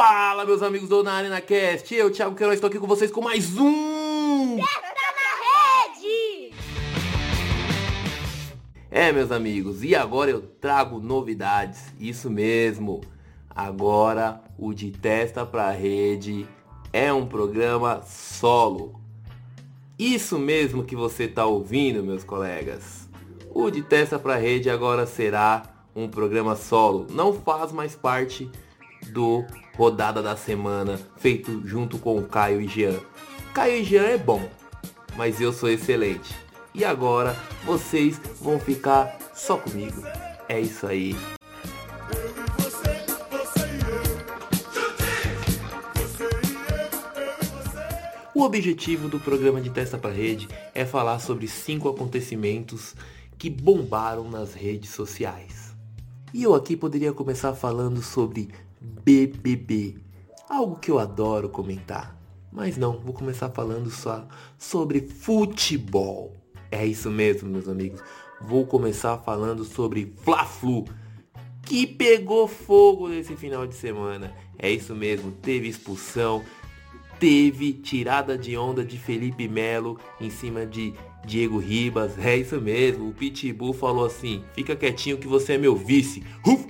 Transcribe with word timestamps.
Fala, 0.00 0.44
meus 0.44 0.62
amigos 0.62 0.88
do 0.88 1.02
Na 1.02 1.14
Arena 1.14 1.40
Cast. 1.40 1.92
Eu, 1.92 2.08
Thiago 2.08 2.36
Queiroz, 2.36 2.58
estou 2.58 2.68
aqui 2.68 2.78
com 2.78 2.86
vocês 2.86 3.10
com 3.10 3.20
mais 3.20 3.58
um... 3.58 4.54
Testa 4.54 4.94
na 5.16 5.98
rede! 5.98 6.54
É, 8.92 9.10
meus 9.10 9.32
amigos, 9.32 9.82
e 9.82 9.96
agora 9.96 10.30
eu 10.30 10.40
trago 10.40 11.00
novidades. 11.00 11.92
Isso 11.98 12.30
mesmo. 12.30 13.00
Agora 13.50 14.40
o 14.56 14.72
de 14.72 14.92
Testa 14.92 15.44
pra 15.44 15.72
Rede 15.72 16.46
é 16.92 17.12
um 17.12 17.26
programa 17.26 18.00
solo. 18.02 19.00
Isso 19.98 20.38
mesmo 20.38 20.84
que 20.84 20.94
você 20.94 21.24
está 21.24 21.44
ouvindo, 21.44 22.04
meus 22.04 22.22
colegas. 22.22 23.08
O 23.52 23.68
de 23.68 23.82
Testa 23.82 24.16
pra 24.16 24.36
Rede 24.36 24.70
agora 24.70 25.06
será 25.06 25.64
um 25.92 26.08
programa 26.08 26.54
solo. 26.54 27.08
Não 27.10 27.32
faz 27.32 27.72
mais 27.72 27.96
parte 27.96 28.48
do 29.10 29.44
Rodada 29.76 30.22
da 30.22 30.36
Semana, 30.36 30.98
feito 31.16 31.66
junto 31.66 31.98
com 31.98 32.18
o 32.18 32.26
Caio 32.26 32.60
e 32.60 32.68
Jean. 32.68 32.98
Caio 33.52 33.80
e 33.80 33.84
Jean 33.84 34.04
é 34.04 34.18
bom, 34.18 34.48
mas 35.16 35.40
eu 35.40 35.52
sou 35.52 35.68
excelente. 35.68 36.34
E 36.74 36.84
agora 36.84 37.36
vocês 37.64 38.20
vão 38.40 38.58
ficar 38.60 39.18
só 39.34 39.56
comigo. 39.56 40.02
É 40.48 40.60
isso 40.60 40.86
aí. 40.86 41.16
O 48.34 48.42
objetivo 48.42 49.08
do 49.08 49.18
programa 49.18 49.60
de 49.60 49.68
Testa 49.68 49.98
para 49.98 50.12
Rede 50.12 50.48
é 50.72 50.84
falar 50.84 51.18
sobre 51.18 51.48
cinco 51.48 51.88
acontecimentos 51.88 52.94
que 53.36 53.50
bombaram 53.50 54.30
nas 54.30 54.54
redes 54.54 54.90
sociais. 54.90 55.74
E 56.32 56.44
eu 56.44 56.54
aqui 56.54 56.76
poderia 56.76 57.12
começar 57.12 57.52
falando 57.54 58.00
sobre 58.00 58.48
BBB, 58.80 59.98
algo 60.48 60.76
que 60.76 60.90
eu 60.90 60.98
adoro 60.98 61.48
comentar. 61.48 62.18
Mas 62.52 62.76
não, 62.76 62.98
vou 62.98 63.12
começar 63.12 63.50
falando 63.50 63.90
só 63.90 64.26
sobre 64.56 65.00
futebol. 65.00 66.34
É 66.70 66.84
isso 66.84 67.10
mesmo, 67.10 67.48
meus 67.48 67.68
amigos. 67.68 68.00
Vou 68.40 68.66
começar 68.66 69.18
falando 69.18 69.64
sobre 69.64 70.14
Fla-Flu, 70.22 70.84
que 71.62 71.86
pegou 71.86 72.46
fogo 72.46 73.08
nesse 73.08 73.36
final 73.36 73.66
de 73.66 73.74
semana. 73.74 74.32
É 74.58 74.70
isso 74.70 74.94
mesmo, 74.94 75.32
teve 75.32 75.68
expulsão, 75.68 76.42
teve 77.18 77.72
tirada 77.72 78.38
de 78.38 78.56
onda 78.56 78.84
de 78.84 78.98
Felipe 78.98 79.48
Melo 79.48 79.98
em 80.20 80.30
cima 80.30 80.64
de 80.64 80.94
Diego 81.24 81.58
Ribas. 81.58 82.18
É 82.18 82.36
isso 82.36 82.60
mesmo, 82.60 83.08
o 83.08 83.12
Pitbull 83.12 83.72
falou 83.72 84.04
assim: 84.04 84.42
fica 84.54 84.76
quietinho 84.76 85.18
que 85.18 85.28
você 85.28 85.54
é 85.54 85.58
meu 85.58 85.76
vice. 85.76 86.24
Uf, 86.46 86.67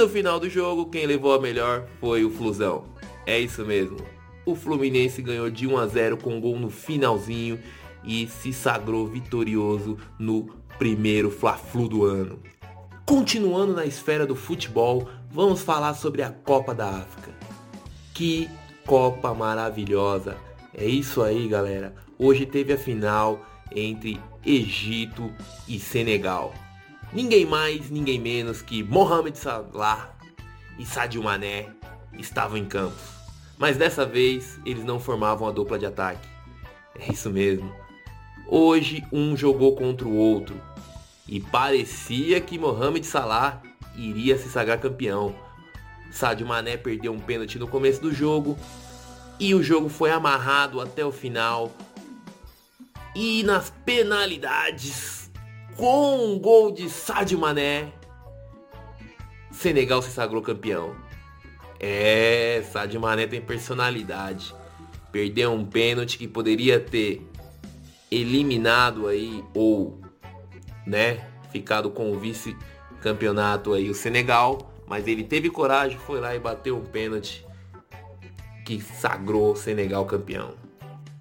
no 0.00 0.08
final 0.08 0.40
do 0.40 0.48
jogo, 0.48 0.86
quem 0.86 1.04
levou 1.04 1.34
a 1.34 1.38
melhor 1.38 1.86
foi 2.00 2.24
o 2.24 2.30
Flusão. 2.30 2.84
É 3.26 3.38
isso 3.38 3.66
mesmo. 3.66 3.98
O 4.46 4.54
Fluminense 4.54 5.20
ganhou 5.20 5.50
de 5.50 5.66
1 5.66 5.76
a 5.76 5.86
0 5.86 6.16
com 6.16 6.40
gol 6.40 6.58
no 6.58 6.70
finalzinho 6.70 7.60
e 8.02 8.26
se 8.26 8.50
sagrou 8.50 9.06
vitorioso 9.06 9.98
no 10.18 10.44
primeiro 10.78 11.30
Fla-Flu 11.30 11.86
do 11.86 12.04
ano. 12.06 12.40
Continuando 13.04 13.74
na 13.74 13.84
esfera 13.84 14.26
do 14.26 14.34
futebol, 14.34 15.06
vamos 15.30 15.60
falar 15.60 15.92
sobre 15.92 16.22
a 16.22 16.30
Copa 16.30 16.74
da 16.74 16.88
África. 16.88 17.32
Que 18.14 18.48
Copa 18.86 19.34
maravilhosa! 19.34 20.38
É 20.72 20.86
isso 20.86 21.22
aí, 21.22 21.46
galera. 21.46 21.94
Hoje 22.18 22.46
teve 22.46 22.72
a 22.72 22.78
final 22.78 23.44
entre 23.70 24.18
Egito 24.46 25.30
e 25.68 25.78
Senegal. 25.78 26.54
Ninguém 27.12 27.44
mais, 27.44 27.90
ninguém 27.90 28.20
menos 28.20 28.62
que 28.62 28.84
Mohamed 28.84 29.36
Salah 29.36 30.14
e 30.78 30.86
Sadio 30.86 31.22
Mané 31.24 31.68
estavam 32.16 32.56
em 32.56 32.64
campo. 32.64 32.96
Mas 33.58 33.76
dessa 33.76 34.06
vez 34.06 34.60
eles 34.64 34.84
não 34.84 35.00
formavam 35.00 35.48
a 35.48 35.50
dupla 35.50 35.76
de 35.76 35.86
ataque. 35.86 36.28
É 36.94 37.12
isso 37.12 37.28
mesmo. 37.28 37.74
Hoje 38.46 39.04
um 39.12 39.36
jogou 39.36 39.74
contra 39.74 40.06
o 40.06 40.16
outro 40.16 40.60
e 41.26 41.40
parecia 41.40 42.40
que 42.40 42.58
Mohamed 42.58 43.04
Salah 43.04 43.60
iria 43.96 44.38
se 44.38 44.48
sagrar 44.48 44.78
campeão. 44.78 45.34
Sadio 46.12 46.46
Mané 46.46 46.76
perdeu 46.76 47.12
um 47.12 47.20
pênalti 47.20 47.58
no 47.58 47.66
começo 47.66 48.00
do 48.00 48.14
jogo 48.14 48.56
e 49.38 49.52
o 49.52 49.62
jogo 49.62 49.88
foi 49.88 50.12
amarrado 50.12 50.80
até 50.80 51.04
o 51.04 51.10
final. 51.10 51.72
E 53.16 53.42
nas 53.42 53.70
penalidades, 53.84 55.19
com 55.80 56.34
um 56.34 56.38
gol 56.38 56.70
de 56.70 56.90
Sadio 56.90 57.38
Mané, 57.38 57.90
Senegal 59.50 60.02
se 60.02 60.10
sagrou 60.10 60.42
campeão. 60.42 60.94
É, 61.80 62.62
Sadio 62.70 63.00
Mané 63.00 63.26
tem 63.26 63.40
personalidade. 63.40 64.54
Perdeu 65.10 65.50
um 65.52 65.64
pênalti 65.64 66.18
que 66.18 66.28
poderia 66.28 66.78
ter 66.78 67.26
eliminado 68.10 69.08
aí 69.08 69.42
ou, 69.54 69.98
né, 70.86 71.26
ficado 71.50 71.90
com 71.90 72.12
o 72.12 72.18
vice-campeonato 72.18 73.72
aí 73.72 73.88
o 73.88 73.94
Senegal, 73.94 74.70
mas 74.86 75.08
ele 75.08 75.24
teve 75.24 75.48
coragem, 75.48 75.98
foi 75.98 76.20
lá 76.20 76.36
e 76.36 76.38
bateu 76.38 76.76
um 76.76 76.84
pênalti 76.84 77.46
que 78.66 78.82
sagrou 78.82 79.52
o 79.52 79.56
Senegal 79.56 80.04
campeão. 80.04 80.52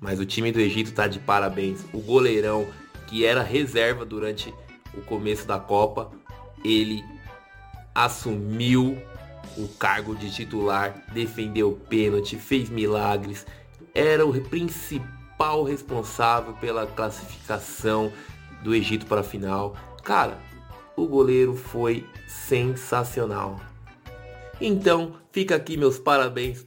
Mas 0.02 0.20
o 0.20 0.26
time 0.26 0.52
do 0.52 0.59
Egito 0.59 0.91
tá 0.91 1.08
de 1.08 1.20
parabéns. 1.20 1.86
O 1.94 2.00
goleirão 2.00 2.68
que 3.09 3.25
era 3.25 3.42
reserva 3.42 4.06
durante 4.06 4.53
o 4.94 5.02
começo 5.02 5.47
da 5.47 5.59
Copa, 5.59 6.12
ele 6.64 7.03
assumiu 7.96 9.02
o 9.58 9.68
cargo 9.68 10.16
de 10.16 10.31
titular, 10.31 11.03
defendeu 11.12 11.70
o 11.70 11.75
pênalti, 11.75 12.38
fez 12.38 12.70
milagres, 12.70 13.47
era 13.96 14.24
o 14.24 14.42
principal 14.42 15.64
responsável 15.64 16.53
pela 16.53 16.86
classificação 16.86 18.14
do 18.62 18.75
Egito 18.75 19.08
para 19.08 19.22
a 19.22 19.24
final. 19.24 19.76
Cara, 20.03 20.38
o 20.96 21.08
goleiro 21.08 21.56
foi 21.56 22.06
sensacional. 22.28 23.59
Então, 24.62 25.16
fica 25.31 25.56
aqui 25.56 25.78
meus 25.78 25.97
parabéns 25.97 26.64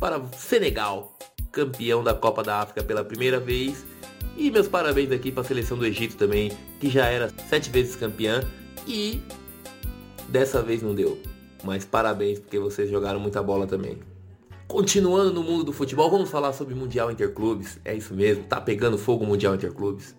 para 0.00 0.24
Senegal, 0.38 1.18
campeão 1.50 2.02
da 2.02 2.14
Copa 2.14 2.42
da 2.42 2.60
África 2.60 2.82
pela 2.82 3.04
primeira 3.04 3.38
vez. 3.38 3.84
E 4.36 4.50
meus 4.50 4.66
parabéns 4.66 5.10
aqui 5.12 5.30
para 5.30 5.42
a 5.42 5.44
seleção 5.44 5.76
do 5.76 5.86
Egito 5.86 6.16
também, 6.16 6.52
que 6.80 6.88
já 6.88 7.06
era 7.06 7.30
sete 7.48 7.70
vezes 7.70 7.96
campeã 7.96 8.42
e 8.86 9.20
dessa 10.28 10.62
vez 10.62 10.82
não 10.82 10.94
deu. 10.94 11.20
Mas 11.62 11.84
parabéns 11.84 12.38
porque 12.38 12.58
vocês 12.58 12.90
jogaram 12.90 13.20
muita 13.20 13.42
bola 13.42 13.66
também. 13.66 13.98
Continuando 14.66 15.32
no 15.32 15.42
mundo 15.42 15.64
do 15.64 15.72
futebol, 15.72 16.10
vamos 16.10 16.30
falar 16.30 16.52
sobre 16.54 16.74
Mundial 16.74 17.10
Interclubes. 17.10 17.78
É 17.84 17.94
isso 17.94 18.14
mesmo, 18.14 18.44
tá 18.44 18.60
pegando 18.60 18.96
fogo 18.96 19.24
o 19.24 19.26
Mundial 19.26 19.54
Interclubes. 19.54 20.16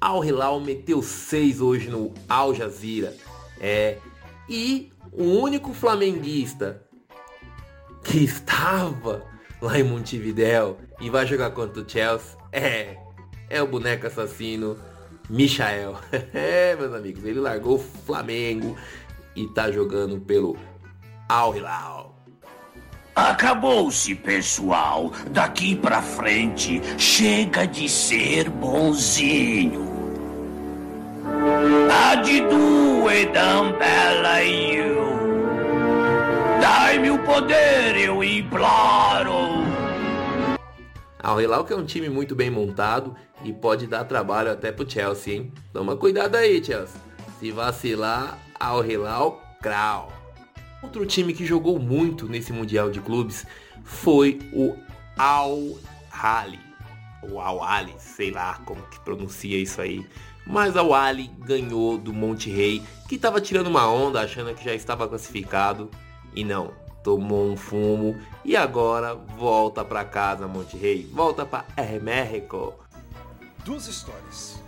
Al 0.00 0.24
Hilal 0.24 0.60
meteu 0.60 1.02
6 1.02 1.60
hoje 1.60 1.88
no 1.88 2.12
Al 2.28 2.54
Jazeera. 2.54 3.16
É. 3.60 3.98
E 4.48 4.90
o 5.10 5.24
único 5.24 5.72
flamenguista 5.72 6.82
que 8.04 8.18
estava 8.24 9.24
lá 9.60 9.78
em 9.78 9.82
Montevideo 9.82 10.76
e 11.00 11.10
vai 11.10 11.26
jogar 11.26 11.50
contra 11.50 11.82
o 11.82 11.88
Chelsea 11.88 12.36
é. 12.52 13.07
É 13.50 13.62
o 13.62 13.66
boneco 13.66 14.06
assassino 14.06 14.76
Michael. 15.28 15.96
é, 16.34 16.76
meus 16.76 16.94
amigos, 16.94 17.24
ele 17.24 17.40
largou 17.40 17.76
o 17.76 17.78
Flamengo 17.78 18.76
e 19.36 19.46
tá 19.48 19.70
jogando 19.70 20.20
pelo 20.20 20.56
Al 21.28 21.56
Hilal. 21.56 22.14
Acabou-se, 23.14 24.14
pessoal. 24.14 25.12
Daqui 25.30 25.74
pra 25.74 26.00
frente, 26.00 26.80
chega 26.96 27.66
de 27.66 27.88
ser 27.88 28.48
bonzinho. 28.48 29.88
I 31.90 32.40
do 32.48 33.08
it, 33.08 33.32
bela 33.32 34.40
you. 34.42 34.98
Dai-me 36.60 37.10
o 37.10 37.18
poder, 37.18 37.96
eu 37.96 38.22
imploro. 38.22 39.64
Al 41.28 41.42
Hilal 41.42 41.64
que 41.64 41.74
é 41.74 41.76
um 41.76 41.84
time 41.84 42.08
muito 42.08 42.34
bem 42.34 42.50
montado 42.50 43.14
e 43.44 43.52
pode 43.52 43.86
dar 43.86 44.04
trabalho 44.04 44.50
até 44.50 44.72
pro 44.72 44.88
Chelsea, 44.88 45.34
hein? 45.34 45.52
Toma 45.74 45.94
cuidado 45.94 46.36
aí, 46.36 46.64
Chelsea. 46.64 46.98
Se 47.38 47.50
vacilar, 47.50 48.38
Al 48.58 48.82
Hilal, 48.82 49.38
crau. 49.60 50.10
Outro 50.82 51.04
time 51.04 51.34
que 51.34 51.44
jogou 51.44 51.78
muito 51.78 52.26
nesse 52.26 52.50
Mundial 52.50 52.90
de 52.90 53.00
Clubes 53.00 53.44
foi 53.84 54.38
o 54.54 54.74
Al 55.18 55.78
Hali. 56.10 56.60
O 57.30 57.38
Al 57.38 57.62
Ali, 57.62 57.94
sei 57.98 58.30
lá 58.30 58.60
como 58.64 58.80
que 58.84 58.98
pronuncia 59.00 59.58
isso 59.58 59.82
aí. 59.82 60.06
Mas 60.46 60.78
Al 60.78 60.94
Ali 60.94 61.30
ganhou 61.40 61.98
do 61.98 62.12
Monte 62.12 62.48
Rei, 62.48 62.82
que 63.06 63.16
estava 63.16 63.38
tirando 63.38 63.66
uma 63.66 63.86
onda, 63.86 64.22
achando 64.22 64.54
que 64.54 64.64
já 64.64 64.74
estava 64.74 65.06
classificado. 65.06 65.90
E 66.34 66.42
não, 66.42 66.72
tomou 67.02 67.50
um 67.50 67.56
fumo 67.56 68.16
e 68.44 68.56
agora 68.56 69.14
volta 69.14 69.84
para 69.84 70.04
casa, 70.04 70.46
Monte 70.46 70.76
Rei. 70.76 71.08
Volta 71.12 71.44
para 71.44 71.64
México. 72.02 72.74
Duas 73.64 73.86
histórias. 73.86 74.62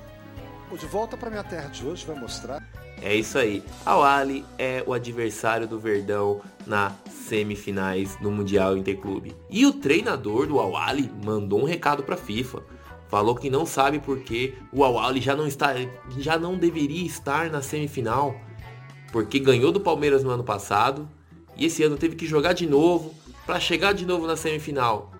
O 0.70 0.76
De 0.76 0.86
Volta 0.86 1.16
para 1.16 1.30
Minha 1.30 1.42
Terra 1.42 1.68
de 1.68 1.84
hoje 1.84 2.06
vai 2.06 2.14
mostrar 2.14 2.62
É 3.02 3.14
isso 3.14 3.38
aí. 3.38 3.62
Al 3.84 4.04
Ali 4.04 4.44
é 4.56 4.84
o 4.86 4.92
adversário 4.92 5.66
do 5.66 5.80
Verdão 5.80 6.40
na 6.66 6.92
semifinais 7.10 8.16
no 8.20 8.30
Mundial 8.30 8.76
Interclube. 8.76 9.34
E 9.48 9.66
o 9.66 9.72
treinador 9.72 10.46
do 10.46 10.60
Awali 10.60 11.10
mandou 11.24 11.60
um 11.60 11.64
recado 11.64 12.02
para 12.02 12.14
a 12.14 12.18
FIFA. 12.18 12.62
Falou 13.08 13.34
que 13.34 13.50
não 13.50 13.66
sabe 13.66 13.98
porque 13.98 14.54
o 14.72 14.84
Awali 14.84 15.20
já 15.20 15.34
não 15.34 15.46
está, 15.46 15.74
já 16.18 16.38
não 16.38 16.56
deveria 16.56 17.04
estar 17.04 17.50
na 17.50 17.60
semifinal, 17.60 18.36
porque 19.10 19.40
ganhou 19.40 19.72
do 19.72 19.80
Palmeiras 19.80 20.22
no 20.22 20.30
ano 20.30 20.44
passado 20.44 21.08
e 21.60 21.66
esse 21.66 21.82
ano 21.82 21.98
teve 21.98 22.16
que 22.16 22.26
jogar 22.26 22.54
de 22.54 22.66
novo 22.66 23.14
para 23.46 23.60
chegar 23.60 23.92
de 23.92 24.06
novo 24.06 24.26
na 24.26 24.34
semifinal. 24.34 25.12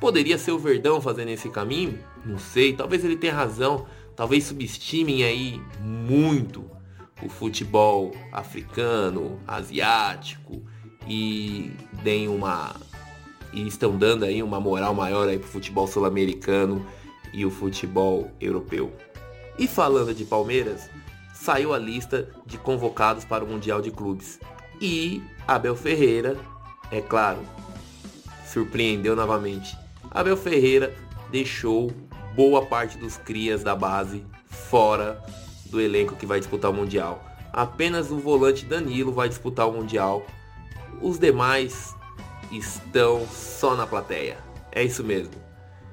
Poderia 0.00 0.38
ser 0.38 0.52
o 0.52 0.58
Verdão 0.58 1.00
fazendo 1.02 1.28
esse 1.28 1.50
caminho? 1.50 1.98
Não 2.24 2.38
sei, 2.38 2.72
talvez 2.72 3.04
ele 3.04 3.16
tenha 3.16 3.34
razão. 3.34 3.86
Talvez 4.16 4.44
subestimem 4.44 5.22
aí 5.22 5.60
muito 5.80 6.64
o 7.22 7.28
futebol 7.28 8.14
africano, 8.32 9.38
asiático 9.46 10.62
e 11.06 11.70
deem 12.02 12.26
uma 12.26 12.74
e 13.52 13.66
estão 13.66 13.96
dando 13.96 14.24
aí 14.24 14.42
uma 14.42 14.60
moral 14.60 14.94
maior 14.94 15.28
aí 15.28 15.38
pro 15.38 15.48
futebol 15.48 15.86
sul-americano 15.86 16.84
e 17.32 17.44
o 17.44 17.50
futebol 17.50 18.30
europeu. 18.40 18.92
E 19.58 19.66
falando 19.66 20.14
de 20.14 20.24
Palmeiras, 20.24 20.90
saiu 21.34 21.72
a 21.72 21.78
lista 21.78 22.28
de 22.44 22.58
convocados 22.58 23.24
para 23.24 23.44
o 23.44 23.46
Mundial 23.46 23.80
de 23.80 23.90
Clubes. 23.90 24.38
E 24.80 25.22
Abel 25.46 25.74
Ferreira, 25.74 26.36
é 26.90 27.00
claro, 27.00 27.40
surpreendeu 28.46 29.16
novamente. 29.16 29.76
Abel 30.10 30.36
Ferreira 30.36 30.94
deixou 31.30 31.92
boa 32.34 32.66
parte 32.66 32.98
dos 32.98 33.16
crias 33.16 33.62
da 33.62 33.74
base 33.74 34.24
fora 34.46 35.22
do 35.66 35.80
elenco 35.80 36.16
que 36.16 36.26
vai 36.26 36.38
disputar 36.38 36.70
o 36.70 36.74
Mundial. 36.74 37.24
Apenas 37.52 38.10
o 38.10 38.18
volante 38.18 38.66
Danilo 38.66 39.12
vai 39.12 39.28
disputar 39.28 39.68
o 39.68 39.72
Mundial. 39.72 40.26
Os 41.00 41.18
demais 41.18 41.94
estão 42.52 43.26
só 43.26 43.74
na 43.74 43.86
plateia. 43.86 44.38
É 44.70 44.84
isso 44.84 45.02
mesmo. 45.02 45.34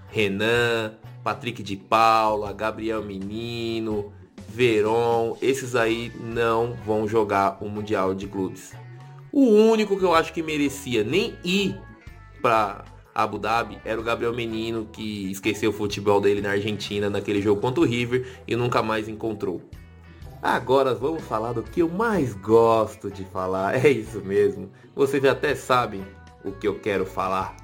Renan, 0.09 0.93
Patrick 1.23 1.63
de 1.63 1.77
Paula, 1.77 2.51
Gabriel 2.51 3.01
Menino, 3.01 4.13
Veron, 4.53 5.35
esses 5.41 5.75
aí 5.75 6.11
não 6.19 6.77
vão 6.85 7.07
jogar 7.07 7.57
o 7.59 7.67
Mundial 7.67 8.13
de 8.13 8.27
Clubes. 8.27 8.71
O 9.31 9.45
único 9.45 9.97
que 9.97 10.05
eu 10.05 10.13
acho 10.13 10.31
que 10.31 10.43
merecia 10.43 11.03
nem 11.03 11.35
ir 11.43 11.75
para 12.39 12.85
Abu 13.15 13.39
Dhabi 13.39 13.79
era 13.83 13.99
o 13.99 14.03
Gabriel 14.03 14.31
Menino, 14.31 14.87
que 14.91 15.31
esqueceu 15.31 15.71
o 15.71 15.73
futebol 15.73 16.21
dele 16.21 16.39
na 16.39 16.51
Argentina 16.51 17.09
naquele 17.09 17.41
jogo 17.41 17.59
contra 17.59 17.81
o 17.81 17.83
River 17.83 18.27
e 18.47 18.55
nunca 18.55 18.83
mais 18.83 19.09
encontrou. 19.09 19.59
Agora 20.39 20.93
vamos 20.93 21.23
falar 21.23 21.53
do 21.53 21.63
que 21.63 21.81
eu 21.81 21.89
mais 21.89 22.35
gosto 22.35 23.09
de 23.09 23.23
falar. 23.23 23.73
É 23.83 23.89
isso 23.89 24.21
mesmo. 24.21 24.69
Vocês 24.95 25.25
até 25.25 25.55
sabem 25.55 26.05
o 26.45 26.51
que 26.51 26.67
eu 26.67 26.79
quero 26.79 27.07
falar. 27.07 27.55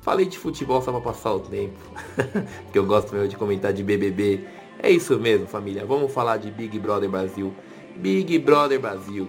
Falei 0.00 0.26
de 0.26 0.36
futebol 0.36 0.82
só 0.82 0.90
para 0.90 1.02
passar 1.02 1.34
o 1.34 1.40
tempo. 1.40 1.78
que 2.72 2.78
eu 2.78 2.84
gosto 2.84 3.12
mesmo 3.12 3.28
de 3.28 3.36
comentar 3.36 3.72
de 3.72 3.84
BBB. 3.84 4.44
É 4.78 4.90
isso 4.90 5.18
mesmo, 5.18 5.46
família. 5.46 5.84
Vamos 5.84 6.12
falar 6.12 6.36
de 6.36 6.50
Big 6.50 6.78
Brother 6.78 7.08
Brasil. 7.08 7.54
Big 7.96 8.38
Brother 8.38 8.78
Brasil. 8.80 9.28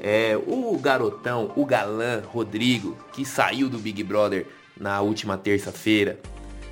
É 0.00 0.36
o 0.46 0.76
garotão, 0.78 1.52
o 1.56 1.64
galã 1.64 2.22
Rodrigo, 2.26 2.96
que 3.12 3.24
saiu 3.24 3.68
do 3.68 3.78
Big 3.78 4.02
Brother 4.02 4.46
na 4.76 5.00
última 5.00 5.38
terça-feira, 5.38 6.18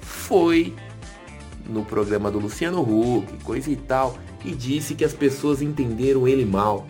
foi 0.01 0.75
no 1.69 1.85
programa 1.85 2.31
do 2.31 2.41
Luciano 2.41 2.81
Huck, 2.81 3.45
coisa 3.45 3.71
e 3.71 3.77
tal, 3.77 4.19
e 4.45 4.51
disse 4.51 4.95
que 4.95 5.05
as 5.05 5.13
pessoas 5.13 5.63
entenderam 5.63 6.27
ele 6.27 6.45
mal. 6.45 6.87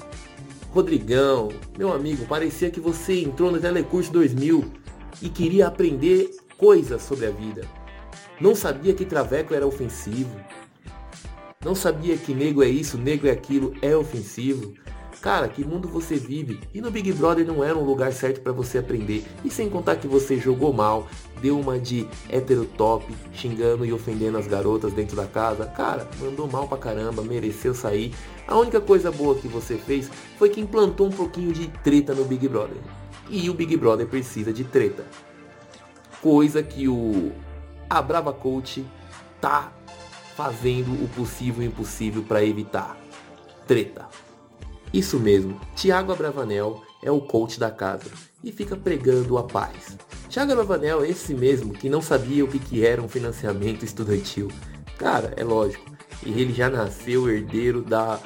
Rodrigão, 0.71 1.51
meu 1.77 1.93
amigo, 1.93 2.25
parecia 2.27 2.71
que 2.71 2.81
você 2.81 3.21
entrou 3.21 3.51
no 3.51 3.61
Telecurso 3.61 4.11
2000 4.13 4.65
e 5.21 5.29
queria 5.29 5.67
aprender 5.67 6.31
coisas 6.57 7.03
sobre 7.03 7.27
a 7.27 7.31
vida. 7.31 7.63
Não 8.41 8.55
sabia 8.55 8.95
que 8.95 9.05
traveco 9.05 9.53
era 9.53 9.67
ofensivo. 9.67 10.35
Não 11.63 11.75
sabia 11.75 12.17
que 12.17 12.33
nego 12.33 12.63
é 12.63 12.69
isso, 12.71 12.97
nego 12.97 13.27
é 13.27 13.31
aquilo, 13.31 13.75
é 13.83 13.95
ofensivo. 13.95 14.73
Cara, 15.21 15.47
que 15.47 15.63
mundo 15.63 15.87
você 15.87 16.17
vive? 16.17 16.59
E 16.73 16.81
no 16.81 16.91
Big 16.91 17.13
Brother 17.13 17.47
não 17.47 17.63
era 17.63 17.77
um 17.77 17.85
lugar 17.85 18.15
certo 18.15 18.41
para 18.41 18.51
você 18.51 18.79
aprender. 18.79 19.27
E 19.45 19.51
sem 19.51 19.69
contar 19.69 19.97
que 19.97 20.09
você 20.09 20.39
jogou 20.39 20.73
mal, 20.73 21.07
deu 21.43 21.61
uma 21.61 21.79
de 21.79 22.09
hétero 22.31 22.65
top, 22.65 23.15
xingando 23.35 23.85
e 23.85 23.93
ofendendo 23.93 24.39
as 24.39 24.47
garotas 24.47 24.95
dentro 24.95 25.15
da 25.15 25.27
casa. 25.27 25.67
Cara, 25.67 26.09
mandou 26.19 26.49
mal 26.49 26.67
pra 26.67 26.79
caramba, 26.79 27.21
mereceu 27.21 27.75
sair. 27.75 28.15
A 28.49 28.57
única 28.57 28.81
coisa 28.81 29.13
boa 29.13 29.35
que 29.35 29.47
você 29.47 29.77
fez 29.77 30.11
foi 30.39 30.49
que 30.49 30.63
implantou 30.63 31.09
um 31.09 31.13
pouquinho 31.13 31.53
de 31.53 31.69
treta 31.85 32.15
no 32.15 32.25
Big 32.25 32.49
Brother. 32.49 32.79
E 33.29 33.51
o 33.51 33.55
Big 33.55 33.77
Brother 33.77 34.07
precisa 34.07 34.51
de 34.51 34.65
treta. 34.65 35.05
Coisa 36.23 36.63
que 36.63 36.89
o 36.89 37.33
a 37.91 38.01
Brava 38.01 38.33
Coach 38.33 38.83
tá 39.43 39.71
fazendo 40.41 41.05
o 41.05 41.09
possível 41.09 41.63
e 41.63 41.67
impossível 41.67 42.23
para 42.23 42.43
evitar. 42.43 42.99
Treta. 43.67 44.09
Isso 44.91 45.21
mesmo, 45.21 45.61
Tiago 45.77 46.13
Abravanel 46.13 46.83
é 47.03 47.11
o 47.11 47.21
coach 47.21 47.61
da 47.61 47.71
casa 47.71 48.11
e 48.43 48.51
fica 48.51 48.75
pregando 48.75 49.37
a 49.37 49.45
paz. 49.45 49.99
Tiago 50.31 50.53
Abravanel 50.53 51.05
é 51.05 51.11
esse 51.11 51.35
mesmo 51.35 51.75
que 51.75 51.91
não 51.91 52.01
sabia 52.01 52.43
o 52.43 52.49
que, 52.49 52.59
que 52.59 52.87
era 52.87 53.03
um 53.03 53.09
financiamento 53.09 53.85
estudantil. 53.85 54.51
Cara, 54.97 55.35
é 55.37 55.45
lógico, 55.45 55.85
e 56.25 56.31
ele 56.41 56.55
já 56.55 56.71
nasceu 56.71 57.29
herdeiro 57.29 57.83
da 57.83 58.19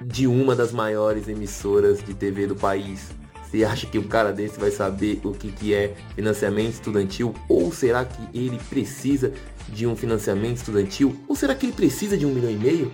de 0.00 0.26
uma 0.26 0.56
das 0.56 0.72
maiores 0.72 1.28
emissoras 1.28 2.02
de 2.02 2.14
TV 2.14 2.46
do 2.46 2.56
país. 2.56 3.10
Você 3.44 3.62
acha 3.62 3.86
que 3.86 3.98
um 3.98 4.08
cara 4.08 4.32
desse 4.32 4.58
vai 4.58 4.70
saber 4.70 5.20
o 5.22 5.32
que, 5.32 5.52
que 5.52 5.74
é 5.74 5.94
financiamento 6.14 6.74
estudantil? 6.74 7.34
Ou 7.46 7.70
será 7.72 8.06
que 8.06 8.38
ele 8.38 8.58
precisa 8.70 9.34
de 9.68 9.86
um 9.86 9.96
financiamento 9.96 10.56
estudantil? 10.56 11.16
Ou 11.28 11.36
será 11.36 11.54
que 11.54 11.66
ele 11.66 11.72
precisa 11.72 12.16
de 12.16 12.26
um 12.26 12.30
milhão 12.30 12.50
e 12.50 12.56
meio? 12.56 12.92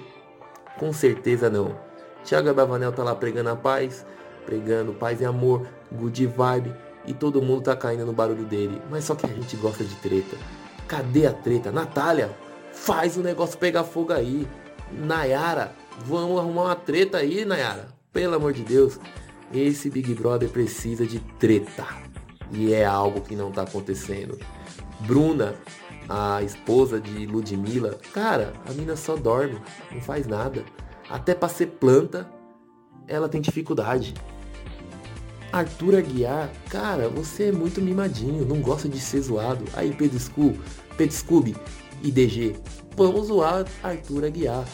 Com 0.79 0.93
certeza 0.93 1.49
não. 1.49 1.77
Tiago 2.25 2.49
Abravanel 2.49 2.93
tá 2.93 3.03
lá 3.05 3.15
pregando 3.15 3.51
a 3.51 3.57
paz, 3.57 4.05
pregando 4.47 4.95
paz 4.95 5.21
e 5.21 5.25
amor, 5.25 5.67
good 5.93 6.27
vibe, 6.27 6.75
e 7.07 7.13
todo 7.13 7.43
mundo 7.43 7.63
tá 7.63 7.77
caindo 7.77 8.07
no 8.07 8.13
barulho 8.13 8.45
dele. 8.45 8.81
Mas 8.91 9.05
só 9.05 9.15
que 9.15 9.27
a 9.27 9.29
gente 9.29 9.57
gosta 9.57 9.85
de 9.85 9.95
treta. 9.97 10.37
Cadê 10.89 11.27
a 11.27 11.33
treta? 11.33 11.71
Natália, 11.71 12.31
faz 12.73 13.17
o 13.17 13.23
negócio 13.23 13.59
pegar 13.59 13.85
fogo 13.85 14.13
aí. 14.13 14.47
Nayara, 14.93 15.73
vamos 16.05 16.39
arrumar 16.39 16.63
uma 16.63 16.77
treta 16.77 17.19
aí, 17.19 17.45
Nayara. 17.45 17.89
Pelo 18.13 18.35
amor 18.35 18.53
de 18.53 18.63
Deus, 18.63 18.99
esse 19.53 19.91
Big 19.91 20.15
Brother 20.15 20.49
precisa 20.49 21.07
de 21.07 21.21
treta. 21.39 21.87
E 22.53 22.73
é 22.73 22.85
algo 22.85 23.21
que 23.21 23.35
não 23.35 23.51
tá 23.51 23.63
acontecendo. 23.63 24.39
Bruna, 25.01 25.55
a 26.09 26.43
esposa 26.43 27.01
de 27.01 27.27
Ludmilla, 27.27 27.99
cara, 28.13 28.53
a 28.67 28.73
mina 28.73 28.97
só 28.97 29.17
dorme, 29.17 29.61
não 29.93 30.01
faz 30.01 30.27
nada. 30.27 30.65
Até 31.09 31.35
para 31.35 31.49
ser 31.49 31.67
planta, 31.67 32.29
ela 33.07 33.29
tem 33.29 33.41
dificuldade. 33.41 34.15
Arthur 35.53 35.97
Aguiar, 35.97 36.51
cara, 36.69 37.09
você 37.09 37.45
é 37.45 37.53
muito 37.53 37.81
mimadinho, 37.81 38.45
não 38.45 38.61
gosta 38.61 38.89
de 38.89 38.99
ser 38.99 39.21
zoado. 39.21 39.65
Aí, 39.75 39.95
Pedro 39.95 40.19
Scooby, 40.19 40.61
Pedro 40.97 41.15
Scooby 41.15 41.57
e 42.03 42.11
DG, 42.11 42.57
vamos 42.97 43.29
zoar 43.29 43.65
Arthur 43.83 44.25
Aguiar. 44.25 44.65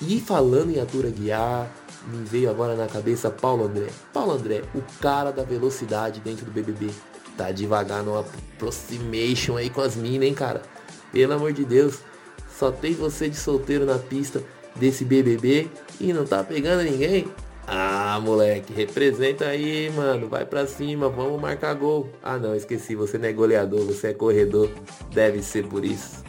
E 0.00 0.18
falando 0.20 0.70
em 0.70 0.80
Arthur 0.80 1.06
Aguiar, 1.06 1.70
me 2.06 2.24
veio 2.24 2.48
agora 2.48 2.74
na 2.74 2.86
cabeça 2.86 3.30
Paulo 3.30 3.64
André. 3.64 3.88
Paulo 4.12 4.32
André, 4.32 4.62
o 4.74 4.80
cara 5.00 5.30
da 5.30 5.42
velocidade 5.42 6.20
dentro 6.20 6.46
do 6.46 6.52
BBB. 6.52 6.90
Tá 7.36 7.50
devagar 7.52 8.02
no 8.02 8.18
approximation 8.18 9.56
aí 9.56 9.68
com 9.70 9.80
as 9.80 9.96
minas, 9.96 10.26
hein, 10.26 10.34
cara? 10.34 10.62
Pelo 11.12 11.34
amor 11.34 11.52
de 11.52 11.64
Deus, 11.64 12.00
só 12.48 12.70
tem 12.70 12.94
você 12.94 13.28
de 13.28 13.36
solteiro 13.36 13.84
na 13.84 13.98
pista 13.98 14.42
desse 14.74 15.04
BBB 15.04 15.68
e 16.00 16.12
não 16.12 16.24
tá 16.24 16.42
pegando 16.42 16.82
ninguém? 16.82 17.26
Ah, 17.66 18.20
moleque, 18.22 18.72
representa 18.72 19.46
aí, 19.46 19.90
mano. 19.90 20.28
Vai 20.28 20.46
pra 20.46 20.66
cima, 20.66 21.08
vamos 21.08 21.40
marcar 21.40 21.74
gol. 21.74 22.08
Ah, 22.22 22.38
não, 22.38 22.54
esqueci, 22.54 22.94
você 22.94 23.18
não 23.18 23.28
é 23.28 23.32
goleador, 23.32 23.80
você 23.80 24.08
é 24.08 24.14
corredor. 24.14 24.70
Deve 25.12 25.42
ser 25.42 25.66
por 25.66 25.84
isso. 25.84 26.24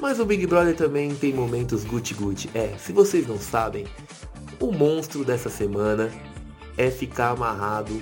Mas 0.00 0.18
o 0.18 0.24
Big 0.24 0.46
Brother 0.46 0.74
também 0.74 1.14
tem 1.14 1.34
momentos 1.34 1.84
guti-guti. 1.84 2.48
É, 2.54 2.74
se 2.78 2.92
vocês 2.92 3.26
não 3.26 3.38
sabem, 3.38 3.86
o 4.58 4.72
monstro 4.72 5.24
dessa 5.24 5.50
semana 5.50 6.10
é 6.76 6.90
ficar 6.90 7.30
amarrado 7.30 8.00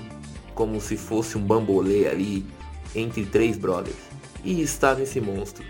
como 0.57 0.81
se 0.81 0.97
fosse 0.97 1.37
um 1.37 1.41
bambolê 1.41 2.07
ali 2.07 2.43
entre 2.95 3.25
três 3.25 3.57
brothers. 3.57 3.95
E 4.43 4.59
está 4.59 4.95
nesse 4.95 5.21
monstro. 5.21 5.63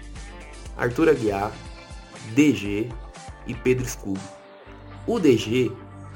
Arthur 0.77 1.09
Aguiar, 1.09 1.51
DG, 2.33 2.89
e 3.45 3.53
Pedro 3.53 3.85
Scooby. 3.85 4.19
O 5.05 5.19
DG 5.19 5.71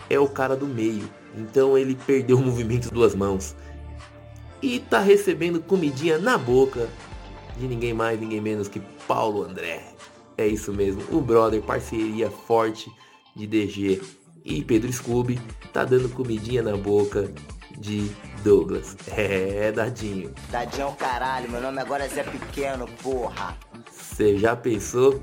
é 0.09 0.19
o 0.19 0.27
cara 0.27 0.55
do 0.55 0.67
meio, 0.67 1.09
então 1.35 1.77
ele 1.77 1.95
perdeu 1.95 2.37
o 2.37 2.41
movimento 2.41 2.91
duas 2.91 3.15
mãos. 3.15 3.55
E 4.61 4.79
tá 4.79 4.99
recebendo 4.99 5.61
comidinha 5.61 6.17
na 6.17 6.37
boca 6.37 6.87
de 7.57 7.67
ninguém 7.67 7.93
mais, 7.93 8.19
ninguém 8.19 8.41
menos 8.41 8.67
que 8.67 8.79
Paulo 9.07 9.43
André. 9.43 9.83
É 10.37 10.47
isso 10.47 10.73
mesmo, 10.73 11.03
o 11.11 11.21
brother, 11.21 11.61
parceria 11.61 12.29
forte 12.29 12.91
de 13.35 13.47
DG 13.47 14.01
e 14.43 14.63
Pedro 14.63 14.91
Scooby, 14.91 15.39
tá 15.71 15.83
dando 15.83 16.09
comidinha 16.09 16.61
na 16.61 16.75
boca 16.75 17.31
de 17.81 18.11
Douglas. 18.43 18.95
É, 19.07 19.71
Dadinho. 19.71 20.31
Dadinho 20.49 20.83
é 20.83 20.85
o 20.85 20.93
caralho, 20.93 21.49
meu 21.49 21.59
nome 21.59 21.79
agora 21.79 22.05
é 22.05 22.07
Zé 22.07 22.23
Pequeno, 22.23 22.87
porra. 23.01 23.57
Você 23.91 24.37
já 24.37 24.55
pensou? 24.55 25.21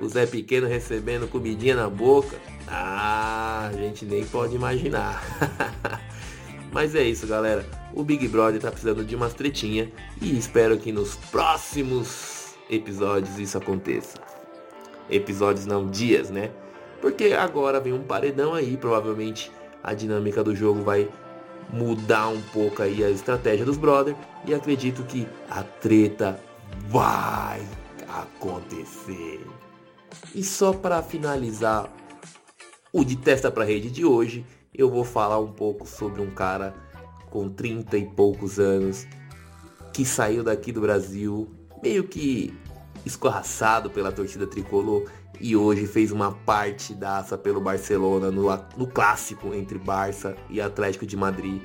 O 0.00 0.08
Zé 0.08 0.26
Pequeno 0.26 0.68
recebendo 0.68 1.26
comidinha 1.26 1.74
na 1.74 1.88
boca? 1.88 2.36
Ah, 2.68 3.70
a 3.72 3.72
gente 3.72 4.04
nem 4.04 4.24
pode 4.24 4.54
imaginar. 4.54 5.22
Mas 6.70 6.94
é 6.94 7.02
isso, 7.02 7.26
galera. 7.26 7.64
O 7.94 8.02
Big 8.02 8.26
Brother 8.28 8.60
tá 8.60 8.70
precisando 8.70 9.04
de 9.04 9.16
umas 9.16 9.32
tretinhas 9.32 9.88
e 10.20 10.36
espero 10.36 10.76
que 10.76 10.92
nos 10.92 11.14
próximos 11.14 12.54
episódios 12.68 13.38
isso 13.38 13.56
aconteça. 13.56 14.18
Episódios 15.08 15.66
não, 15.66 15.88
dias, 15.88 16.30
né? 16.30 16.50
Porque 17.00 17.32
agora 17.32 17.78
vem 17.78 17.92
um 17.92 18.02
paredão 18.02 18.54
aí, 18.54 18.76
provavelmente 18.76 19.52
a 19.82 19.94
dinâmica 19.94 20.42
do 20.42 20.56
jogo 20.56 20.82
vai 20.82 21.08
mudar 21.72 22.28
um 22.28 22.40
pouco 22.40 22.82
aí 22.82 23.02
a 23.02 23.10
estratégia 23.10 23.64
dos 23.64 23.76
brother 23.76 24.14
e 24.46 24.54
acredito 24.54 25.02
que 25.04 25.26
a 25.50 25.62
treta 25.62 26.40
vai 26.88 27.62
acontecer. 28.08 29.44
E 30.34 30.42
só 30.42 30.72
para 30.72 31.02
finalizar 31.02 31.92
o 32.92 33.04
de 33.04 33.16
testa 33.16 33.50
para 33.50 33.64
rede 33.64 33.90
de 33.90 34.04
hoje, 34.04 34.46
eu 34.72 34.90
vou 34.90 35.04
falar 35.04 35.38
um 35.38 35.52
pouco 35.52 35.86
sobre 35.86 36.22
um 36.22 36.30
cara 36.30 36.74
com 37.30 37.48
30 37.48 37.96
e 37.96 38.06
poucos 38.06 38.58
anos 38.60 39.06
que 39.92 40.04
saiu 40.04 40.44
daqui 40.44 40.72
do 40.72 40.80
Brasil 40.80 41.48
meio 41.82 42.04
que 42.04 42.54
escorraçado 43.04 43.90
pela 43.90 44.12
torcida 44.12 44.46
tricolor 44.46 45.04
e 45.40 45.56
hoje 45.56 45.86
fez 45.86 46.12
uma 46.12 46.32
partidaça 46.32 47.36
pelo 47.36 47.60
Barcelona 47.60 48.30
no, 48.30 48.46
no 48.76 48.86
clássico 48.86 49.54
entre 49.54 49.78
Barça 49.78 50.36
e 50.48 50.60
Atlético 50.60 51.06
de 51.06 51.16
Madrid. 51.16 51.62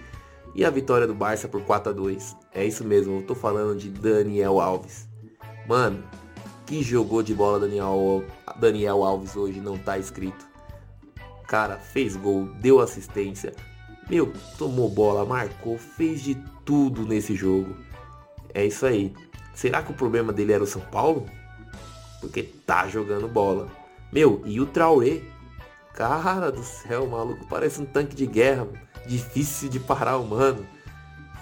E 0.55 0.65
a 0.65 0.69
vitória 0.69 1.05
do 1.05 1.13
Barça 1.13 1.47
por 1.47 1.61
4 1.61 1.91
a 1.91 1.93
2 1.93 2.35
É 2.51 2.65
isso 2.65 2.83
mesmo, 2.83 3.17
eu 3.17 3.23
tô 3.23 3.35
falando 3.35 3.77
de 3.77 3.89
Daniel 3.89 4.59
Alves. 4.59 5.07
Mano, 5.67 6.03
que 6.65 6.81
jogou 6.81 7.21
de 7.21 7.33
bola 7.33 7.59
Daniel, 7.59 8.23
Daniel 8.59 9.03
Alves 9.03 9.35
hoje 9.35 9.59
não 9.59 9.77
tá 9.77 9.97
escrito. 9.97 10.47
Cara, 11.47 11.77
fez 11.77 12.15
gol, 12.15 12.45
deu 12.59 12.79
assistência. 12.79 13.53
Meu, 14.09 14.33
tomou 14.57 14.89
bola, 14.89 15.25
marcou, 15.25 15.77
fez 15.77 16.21
de 16.21 16.35
tudo 16.65 17.05
nesse 17.05 17.35
jogo. 17.35 17.75
É 18.53 18.65
isso 18.65 18.85
aí. 18.85 19.13
Será 19.59 19.83
que 19.83 19.91
o 19.91 19.93
problema 19.93 20.31
dele 20.31 20.53
era 20.53 20.63
o 20.63 20.65
São 20.65 20.79
Paulo? 20.79 21.25
Porque 22.21 22.43
tá 22.43 22.87
jogando 22.87 23.27
bola. 23.27 23.67
Meu, 24.09 24.41
e 24.45 24.61
o 24.61 24.65
Traoré? 24.65 25.21
Cara 25.93 26.49
do 26.49 26.63
céu, 26.63 27.05
maluco 27.05 27.45
parece 27.49 27.81
um 27.81 27.85
tanque 27.85 28.15
de 28.15 28.25
guerra. 28.25 28.65
Difícil 29.05 29.67
de 29.67 29.77
parar 29.77 30.15
o 30.15 30.25
mano. 30.25 30.65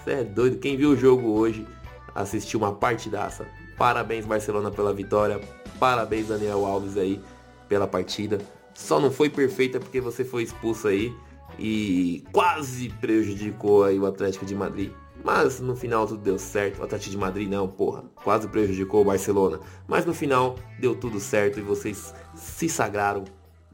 Você 0.02 0.10
é 0.10 0.24
doido. 0.24 0.58
Quem 0.58 0.76
viu 0.76 0.90
o 0.90 0.96
jogo 0.96 1.28
hoje 1.28 1.64
assistiu 2.12 2.58
uma 2.58 2.74
partidaça. 2.74 3.46
Parabéns 3.76 4.26
Barcelona 4.26 4.72
pela 4.72 4.92
vitória. 4.92 5.40
Parabéns 5.78 6.26
Daniel 6.26 6.66
Alves 6.66 6.96
aí 6.96 7.22
pela 7.68 7.86
partida. 7.86 8.40
Só 8.74 8.98
não 8.98 9.12
foi 9.12 9.30
perfeita 9.30 9.78
porque 9.78 10.00
você 10.00 10.24
foi 10.24 10.42
expulso 10.42 10.88
aí 10.88 11.14
e 11.56 12.24
quase 12.32 12.88
prejudicou 13.00 13.84
aí 13.84 13.96
o 13.96 14.06
Atlético 14.06 14.44
de 14.44 14.56
Madrid. 14.56 14.90
Mas 15.24 15.60
no 15.60 15.74
final 15.74 16.06
tudo 16.06 16.22
deu 16.22 16.38
certo. 16.38 16.80
O 16.80 16.84
Atlético 16.84 17.10
de 17.10 17.18
Madrid 17.18 17.48
não, 17.48 17.68
porra. 17.68 18.04
Quase 18.22 18.48
prejudicou 18.48 19.02
o 19.02 19.04
Barcelona. 19.04 19.60
Mas 19.86 20.06
no 20.06 20.14
final 20.14 20.56
deu 20.78 20.94
tudo 20.94 21.18
certo 21.18 21.58
e 21.58 21.62
vocês 21.62 22.14
se 22.34 22.68
sagraram 22.68 23.24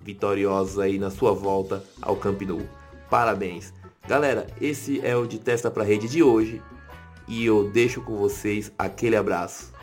vitoriosos 0.01 0.79
aí 0.79 0.99
na 0.99 1.11
sua 1.11 1.33
volta 1.33 1.85
ao 2.01 2.17
Camp 2.17 2.41
Nou. 2.43 2.63
Parabéns. 3.11 3.73
Galera, 4.07 4.47
esse 4.61 5.01
é 5.05 5.17
o 5.17 5.27
de 5.27 5.39
Testa 5.39 5.71
pra 5.71 5.85
Rede 5.85 6.09
de 6.09 6.23
hoje. 6.23 6.63
E 7.27 7.45
eu 7.45 7.71
deixo 7.71 8.03
com 8.03 8.17
vocês 8.17 8.71
aquele 8.79 9.17
abraço. 9.17 9.74